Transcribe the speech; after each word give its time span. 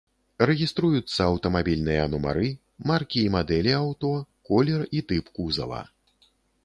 Рэгіструюцца 0.49 1.17
аўтамабільныя 1.31 2.07
нумары, 2.13 2.47
маркі 2.93 3.19
і 3.25 3.29
мадэлі 3.37 3.71
аўто, 3.83 4.13
колер 4.51 4.81
і 5.01 5.05
тып 5.13 5.25
кузава. 5.37 5.85